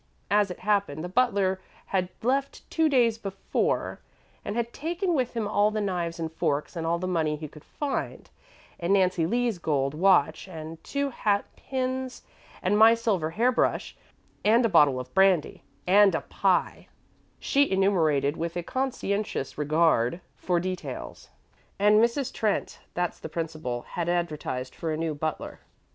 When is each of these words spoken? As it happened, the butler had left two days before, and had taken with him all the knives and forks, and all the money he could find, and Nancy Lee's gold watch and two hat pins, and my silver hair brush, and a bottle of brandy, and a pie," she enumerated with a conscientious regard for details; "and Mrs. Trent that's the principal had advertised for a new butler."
As 0.31 0.49
it 0.49 0.61
happened, 0.61 1.03
the 1.03 1.07
butler 1.09 1.61
had 1.85 2.09
left 2.23 2.67
two 2.71 2.89
days 2.89 3.19
before, 3.19 3.99
and 4.43 4.55
had 4.55 4.73
taken 4.73 5.13
with 5.13 5.33
him 5.35 5.47
all 5.47 5.69
the 5.69 5.79
knives 5.79 6.19
and 6.19 6.31
forks, 6.31 6.75
and 6.75 6.87
all 6.87 6.97
the 6.97 7.05
money 7.07 7.35
he 7.35 7.47
could 7.47 7.63
find, 7.63 8.27
and 8.79 8.93
Nancy 8.93 9.27
Lee's 9.27 9.59
gold 9.59 9.93
watch 9.93 10.47
and 10.47 10.83
two 10.83 11.11
hat 11.11 11.45
pins, 11.55 12.23
and 12.63 12.79
my 12.79 12.95
silver 12.95 13.29
hair 13.29 13.51
brush, 13.51 13.95
and 14.43 14.65
a 14.65 14.69
bottle 14.69 14.99
of 14.99 15.13
brandy, 15.13 15.61
and 15.85 16.15
a 16.15 16.21
pie," 16.21 16.87
she 17.39 17.69
enumerated 17.69 18.35
with 18.35 18.55
a 18.57 18.63
conscientious 18.63 19.55
regard 19.55 20.19
for 20.35 20.59
details; 20.59 21.29
"and 21.77 21.99
Mrs. 22.03 22.33
Trent 22.33 22.79
that's 22.95 23.19
the 23.19 23.29
principal 23.29 23.83
had 23.83 24.09
advertised 24.09 24.73
for 24.73 24.91
a 24.91 24.97
new 24.97 25.13
butler." 25.13 25.59